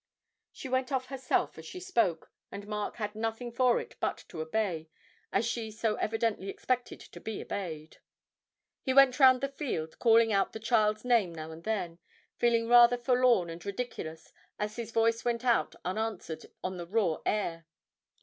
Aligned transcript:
She 0.51 0.67
went 0.67 0.91
off 0.91 1.09
herself 1.09 1.59
as 1.59 1.65
she 1.67 1.79
spoke, 1.79 2.31
and 2.51 2.65
Mark 2.65 2.95
had 2.95 3.13
nothing 3.13 3.51
for 3.51 3.79
it 3.79 3.97
but 3.99 4.25
to 4.29 4.41
obey, 4.41 4.89
as 5.31 5.45
she 5.45 5.69
so 5.69 5.93
evidently 5.97 6.49
expected 6.49 6.99
to 7.01 7.19
be 7.19 7.39
obeyed. 7.39 7.97
He 8.81 8.95
went 8.95 9.19
round 9.19 9.41
the 9.41 9.47
field, 9.49 9.99
calling 9.99 10.33
out 10.33 10.53
the 10.53 10.59
child's 10.59 11.05
name 11.05 11.35
now 11.35 11.51
and 11.51 11.63
then, 11.65 11.99
feeling 12.35 12.67
rather 12.67 12.97
forlorn 12.97 13.51
and 13.51 13.63
ridiculous 13.63 14.33
as 14.57 14.75
his 14.75 14.91
voice 14.91 15.23
went 15.23 15.45
out 15.45 15.75
unanswered 15.85 16.47
on 16.63 16.77
the 16.77 16.87
raw 16.87 17.17
air. 17.23 17.67